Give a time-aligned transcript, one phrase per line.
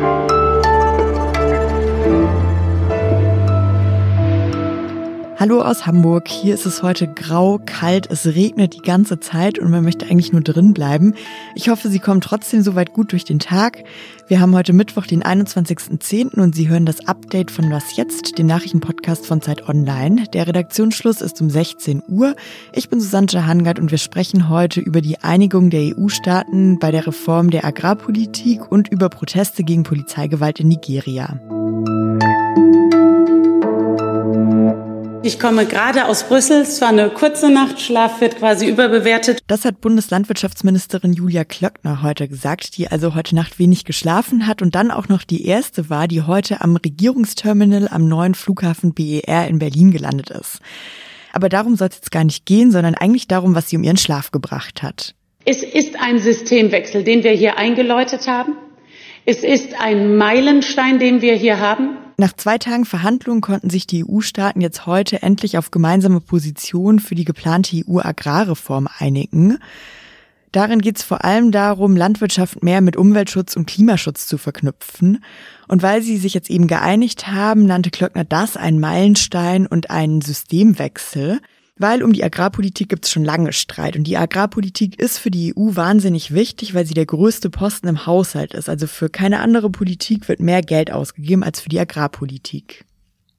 [0.00, 0.29] thank you
[5.40, 6.28] Hallo aus Hamburg.
[6.28, 10.32] Hier ist es heute grau, kalt, es regnet die ganze Zeit und man möchte eigentlich
[10.32, 11.14] nur drin bleiben.
[11.54, 13.82] Ich hoffe, Sie kommen trotzdem soweit gut durch den Tag.
[14.28, 16.38] Wir haben heute Mittwoch, den 21.10.
[16.38, 20.24] und Sie hören das Update von Was Jetzt, dem Nachrichtenpodcast von Zeit Online.
[20.34, 22.36] Der Redaktionsschluss ist um 16 Uhr.
[22.74, 27.06] Ich bin Susanne Hangard und wir sprechen heute über die Einigung der EU-Staaten bei der
[27.06, 31.40] Reform der Agrarpolitik und über Proteste gegen Polizeigewalt in Nigeria.
[35.22, 36.62] Ich komme gerade aus Brüssel.
[36.62, 37.78] Es war eine kurze Nacht.
[37.78, 39.40] Schlaf wird quasi überbewertet.
[39.48, 44.74] Das hat Bundeslandwirtschaftsministerin Julia Klöckner heute gesagt, die also heute Nacht wenig geschlafen hat und
[44.74, 49.58] dann auch noch die erste war, die heute am Regierungsterminal am neuen Flughafen BER in
[49.58, 50.60] Berlin gelandet ist.
[51.34, 53.98] Aber darum soll es jetzt gar nicht gehen, sondern eigentlich darum, was sie um ihren
[53.98, 55.14] Schlaf gebracht hat.
[55.44, 58.56] Es ist ein Systemwechsel, den wir hier eingeläutet haben.
[59.26, 61.98] Es ist ein Meilenstein, den wir hier haben.
[62.20, 67.14] Nach zwei Tagen Verhandlungen konnten sich die EU-Staaten jetzt heute endlich auf gemeinsame Positionen für
[67.14, 69.56] die geplante EU-Agrarreform einigen.
[70.52, 75.24] Darin geht es vor allem darum, Landwirtschaft mehr mit Umweltschutz und Klimaschutz zu verknüpfen.
[75.66, 80.20] Und weil sie sich jetzt eben geeinigt haben, nannte Klöckner das einen Meilenstein und einen
[80.20, 81.40] Systemwechsel.
[81.80, 83.96] Weil um die Agrarpolitik gibt es schon lange Streit.
[83.96, 88.04] Und die Agrarpolitik ist für die EU wahnsinnig wichtig, weil sie der größte Posten im
[88.04, 88.68] Haushalt ist.
[88.68, 92.84] Also für keine andere Politik wird mehr Geld ausgegeben als für die Agrarpolitik.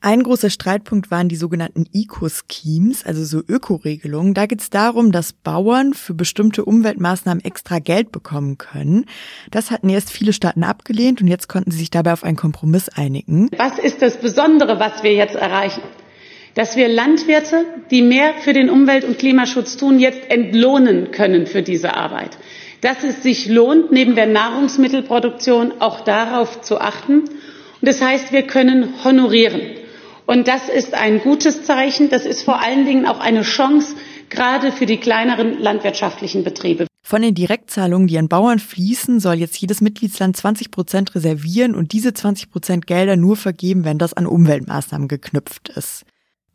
[0.00, 4.34] Ein großer Streitpunkt waren die sogenannten Eco-Schemes, also so Ökoregelungen.
[4.34, 9.06] Da geht es darum, dass Bauern für bestimmte Umweltmaßnahmen extra Geld bekommen können.
[9.50, 12.88] Das hatten erst viele Staaten abgelehnt und jetzt konnten sie sich dabei auf einen Kompromiss
[12.88, 13.50] einigen.
[13.58, 15.82] Was ist das Besondere, was wir jetzt erreichen?
[16.54, 21.62] Dass wir Landwirte, die mehr für den Umwelt- und Klimaschutz tun, jetzt entlohnen können für
[21.62, 22.36] diese Arbeit.
[22.80, 27.20] Dass es sich lohnt, neben der Nahrungsmittelproduktion auch darauf zu achten.
[27.20, 27.28] Und
[27.82, 29.60] das heißt, wir können honorieren.
[30.26, 32.10] Und das ist ein gutes Zeichen.
[32.10, 33.96] Das ist vor allen Dingen auch eine Chance,
[34.28, 36.86] gerade für die kleineren landwirtschaftlichen Betriebe.
[37.02, 41.92] Von den Direktzahlungen, die an Bauern fließen, soll jetzt jedes Mitgliedsland 20 Prozent reservieren und
[41.92, 46.04] diese 20 Prozent Gelder nur vergeben, wenn das an Umweltmaßnahmen geknüpft ist.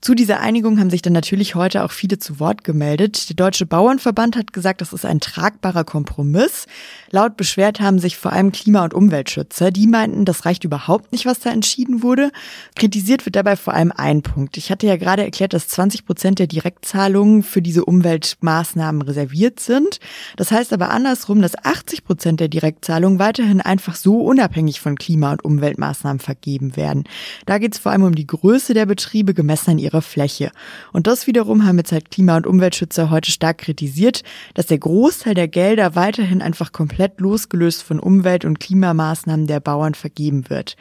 [0.04, 3.30] Zu dieser Einigung haben sich dann natürlich heute auch viele zu Wort gemeldet.
[3.30, 6.66] Der Deutsche Bauernverband hat gesagt, das ist ein tragbarer Kompromiss.
[7.10, 9.72] Laut beschwert haben sich vor allem Klima- und Umweltschützer.
[9.72, 12.32] Die meinten, das reicht überhaupt nicht, was da entschieden wurde.
[12.76, 14.58] Kritisiert wird dabei vor allem ein Punkt.
[14.58, 20.02] Ich hatte ja gerade erklärt, dass 20 Prozent der Direktzahlungen für diese Umweltmaßnahmen reserviert sind.
[20.36, 25.32] Das heißt aber andersrum, dass 80 Prozent der Direktzahlungen weiterhin einfach so unabhängig von Klima-
[25.32, 27.06] und Umweltmaßnahmen vergeben werden.
[27.46, 30.52] Da geht es vor allem um die Größe der Betriebe gemessen an ihrer Fläche.
[30.92, 34.24] Und das wiederum haben jetzt halt Klima- und Umweltschützer heute stark kritisiert,
[34.54, 39.94] dass der Großteil der Gelder weiterhin einfach komplett losgelöst von Umwelt- und Klimamaßnahmen der Bauern
[39.94, 40.76] vergeben wird.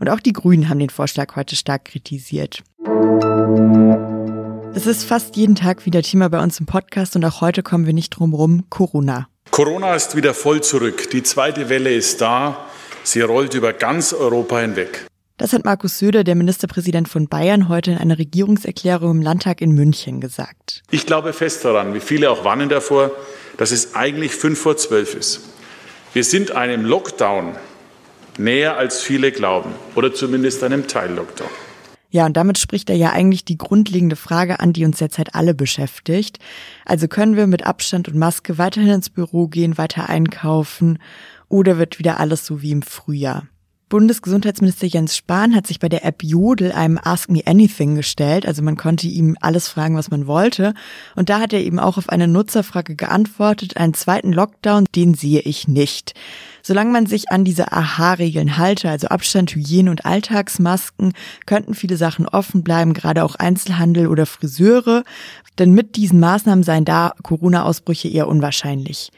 [0.00, 2.62] Und auch die Grünen haben den Vorschlag heute stark kritisiert.
[4.74, 7.86] Es ist fast jeden Tag wieder Thema bei uns im Podcast und auch heute kommen
[7.86, 9.28] wir nicht drum rum, Corona.
[9.50, 11.10] Corona ist wieder voll zurück.
[11.10, 12.66] Die zweite Welle ist da.
[13.04, 15.06] Sie rollt über ganz Europa hinweg.
[15.36, 19.72] Das hat Markus Söder, der Ministerpräsident von Bayern, heute in einer Regierungserklärung im Landtag in
[19.72, 20.84] München gesagt.
[20.92, 23.10] Ich glaube fest daran, wie viele auch warnen davor,
[23.56, 25.40] dass es eigentlich fünf vor zwölf ist.
[26.12, 27.56] Wir sind einem Lockdown
[28.38, 31.50] näher als viele glauben oder zumindest einem Teil-Lockdown.
[32.10, 35.52] Ja, und damit spricht er ja eigentlich die grundlegende Frage an, die uns derzeit alle
[35.52, 36.38] beschäftigt.
[36.84, 41.00] Also können wir mit Abstand und Maske weiterhin ins Büro gehen, weiter einkaufen
[41.48, 43.48] oder wird wieder alles so wie im Frühjahr?
[43.88, 48.46] Bundesgesundheitsminister Jens Spahn hat sich bei der App Jodel einem Ask Me Anything gestellt.
[48.46, 50.74] Also man konnte ihm alles fragen, was man wollte.
[51.16, 55.40] Und da hat er eben auch auf eine Nutzerfrage geantwortet, einen zweiten Lockdown, den sehe
[55.40, 56.14] ich nicht.
[56.62, 61.12] Solange man sich an diese AHA-Regeln halte, also Abstand, Hygiene und Alltagsmasken,
[61.44, 65.04] könnten viele Sachen offen bleiben, gerade auch Einzelhandel oder Friseure.
[65.58, 69.12] Denn mit diesen Maßnahmen seien da Corona-Ausbrüche eher unwahrscheinlich.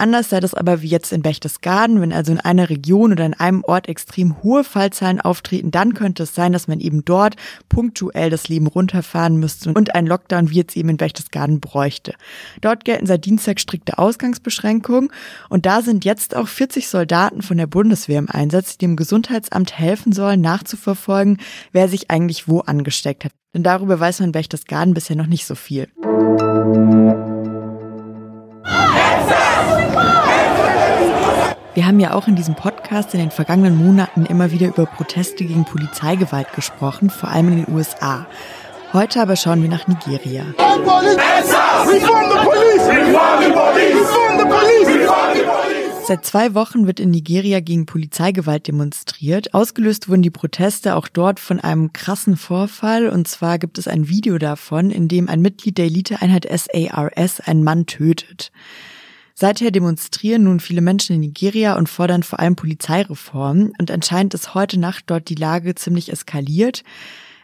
[0.00, 3.34] Anders sei das aber wie jetzt in Berchtesgaden, wenn also in einer Region oder in
[3.34, 7.36] einem Ort extrem hohe Fallzahlen auftreten, dann könnte es sein, dass man eben dort
[7.68, 12.14] punktuell das Leben runterfahren müsste und ein Lockdown wie jetzt eben in Berchtesgaden bräuchte.
[12.62, 15.12] Dort gelten seit Dienstag strikte Ausgangsbeschränkungen
[15.50, 19.78] und da sind jetzt auch 40 Soldaten von der Bundeswehr im Einsatz, die dem Gesundheitsamt
[19.78, 21.36] helfen sollen, nachzuverfolgen,
[21.72, 23.32] wer sich eigentlich wo angesteckt hat.
[23.52, 25.88] Denn darüber weiß man in Berchtesgaden bisher noch nicht so viel.
[31.80, 35.46] Wir haben ja auch in diesem Podcast in den vergangenen Monaten immer wieder über Proteste
[35.46, 38.26] gegen Polizeigewalt gesprochen, vor allem in den USA.
[38.92, 40.44] Heute aber schauen wir nach Nigeria.
[46.06, 49.54] Seit zwei Wochen wird in Nigeria gegen Polizeigewalt demonstriert.
[49.54, 53.08] Ausgelöst wurden die Proteste auch dort von einem krassen Vorfall.
[53.08, 57.64] Und zwar gibt es ein Video davon, in dem ein Mitglied der Eliteeinheit SARS einen
[57.64, 58.52] Mann tötet.
[59.40, 63.72] Seither demonstrieren nun viele Menschen in Nigeria und fordern vor allem Polizeireformen.
[63.78, 66.84] Und anscheinend ist heute Nacht dort die Lage ziemlich eskaliert.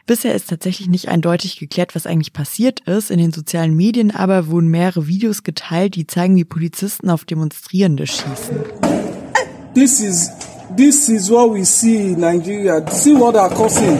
[0.05, 3.09] Bisher ist tatsächlich nicht eindeutig geklärt, was eigentlich passiert ist.
[3.09, 8.05] In den sozialen Medien aber wurden mehrere Videos geteilt, die zeigen, wie Polizisten auf Demonstrierende
[8.05, 8.57] schießen.
[9.73, 10.29] This is
[10.75, 12.87] this is what we see in Nigeria.
[12.91, 13.97] See what are causing.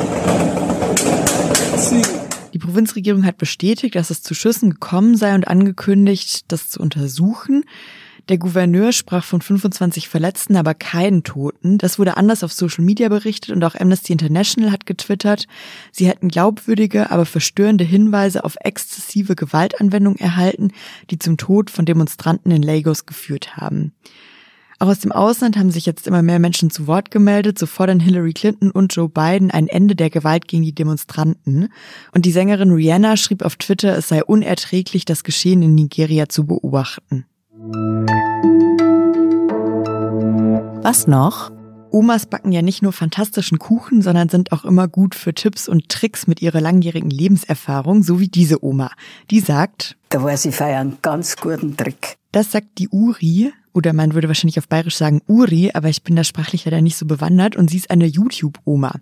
[1.75, 2.26] See.
[2.53, 7.63] Die Provinzregierung hat bestätigt, dass es zu Schüssen gekommen sei und angekündigt, das zu untersuchen.
[8.29, 11.77] Der Gouverneur sprach von 25 Verletzten, aber keinen Toten.
[11.77, 15.47] Das wurde anders auf Social Media berichtet und auch Amnesty International hat getwittert,
[15.93, 20.71] sie hätten glaubwürdige, aber verstörende Hinweise auf exzessive Gewaltanwendung erhalten,
[21.09, 23.93] die zum Tod von Demonstranten in Lagos geführt haben.
[24.79, 27.57] Auch aus dem Ausland haben sich jetzt immer mehr Menschen zu Wort gemeldet.
[27.57, 31.69] So fordern Hillary Clinton und Joe Biden ein Ende der Gewalt gegen die Demonstranten.
[32.13, 36.45] Und die Sängerin Rihanna schrieb auf Twitter, es sei unerträglich, das Geschehen in Nigeria zu
[36.45, 37.25] beobachten.
[40.83, 41.51] Was noch?
[41.89, 45.89] Omas backen ja nicht nur fantastischen Kuchen, sondern sind auch immer gut für Tipps und
[45.89, 48.91] Tricks mit ihrer langjährigen Lebenserfahrung, so wie diese Oma.
[49.31, 52.17] Die sagt, da weiß ich für einen ganz guten Trick.
[52.31, 56.15] Das sagt die Uri, oder man würde wahrscheinlich auf Bayerisch sagen Uri, aber ich bin
[56.15, 58.95] da sprachlich leider nicht so bewandert und sie ist eine YouTube-Oma.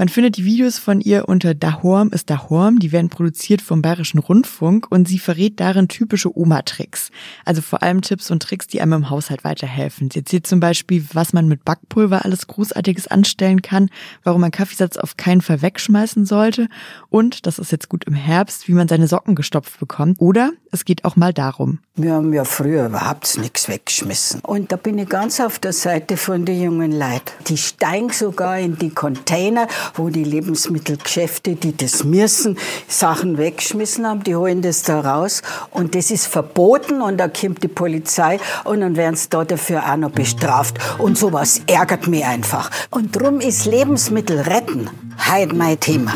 [0.00, 4.20] Man findet die Videos von ihr unter Dahorm ist Dahorm, die werden produziert vom Bayerischen
[4.20, 7.10] Rundfunk und sie verrät darin typische Oma-Tricks.
[7.44, 10.08] Also vor allem Tipps und Tricks, die einem im Haushalt weiterhelfen.
[10.12, 13.90] Sie erzählt zum Beispiel, was man mit Backpulver alles Großartiges anstellen kann,
[14.22, 16.68] warum man Kaffeesatz auf keinen Fall wegschmeißen sollte
[17.10, 20.20] und, das ist jetzt gut im Herbst, wie man seine Socken gestopft bekommt.
[20.20, 21.80] Oder es geht auch mal darum.
[21.96, 24.42] Wir haben ja früher überhaupt nichts weggeschmissen.
[24.42, 27.32] Und da bin ich ganz auf der Seite von den jungen Leuten.
[27.48, 34.22] Die steigen sogar in die Container wo die Lebensmittelgeschäfte, die das müssen, Sachen weggeschmissen haben,
[34.22, 38.80] die holen das da raus und das ist verboten und da kommt die Polizei und
[38.80, 42.70] dann werden sie da dafür auch noch bestraft und sowas ärgert mich einfach.
[42.90, 44.90] Und drum ist Lebensmittel retten
[45.30, 46.12] heute mein Thema.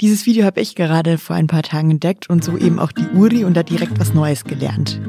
[0.00, 3.06] Dieses Video habe ich gerade vor ein paar Tagen entdeckt und so eben auch die
[3.14, 5.00] Uri und da direkt was Neues gelernt.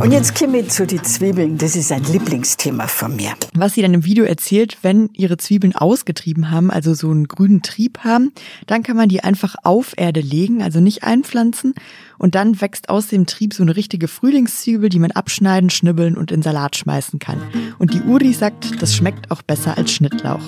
[0.00, 1.56] Und jetzt kommen wir zu den Zwiebeln.
[1.56, 3.30] Das ist ein Lieblingsthema von mir.
[3.54, 7.62] Was sie dann im Video erzählt, wenn ihre Zwiebeln ausgetrieben haben, also so einen grünen
[7.62, 8.32] Trieb haben,
[8.66, 11.72] dann kann man die einfach auf Erde legen, also nicht einpflanzen.
[12.18, 16.30] Und dann wächst aus dem Trieb so eine richtige Frühlingszwiebel, die man abschneiden, schnibbeln und
[16.30, 17.40] in Salat schmeißen kann.
[17.78, 20.42] Und die Uri sagt, das schmeckt auch besser als Schnittlauch.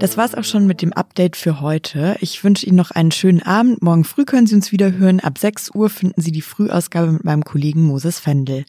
[0.00, 2.16] Das war's auch schon mit dem Update für heute.
[2.20, 3.82] Ich wünsche Ihnen noch einen schönen Abend.
[3.82, 5.20] Morgen früh können Sie uns wieder hören.
[5.20, 8.64] Ab 6 Uhr finden Sie die Frühausgabe mit meinem Kollegen Moses Fendel.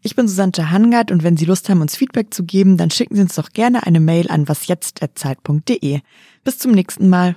[0.00, 3.14] Ich bin Susanne Hangard und wenn Sie Lust haben, uns Feedback zu geben, dann schicken
[3.14, 6.00] Sie uns doch gerne eine Mail an wasjetzt.zeit.de.
[6.44, 7.36] Bis zum nächsten Mal.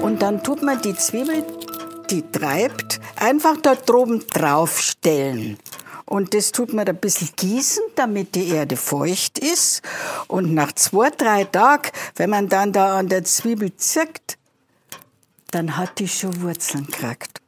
[0.00, 1.44] Und dann tut man die Zwiebel,
[2.08, 5.58] die treibt, einfach da droben draufstellen.
[6.10, 9.80] Und das tut man ein bisschen gießen, damit die Erde feucht ist.
[10.26, 14.36] Und nach zwei, drei Tagen, wenn man dann da an der Zwiebel zirkt,
[15.52, 17.40] dann hat die schon Wurzeln gekriegt.